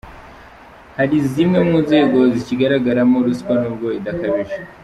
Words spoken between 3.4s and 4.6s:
nubwo idakabije.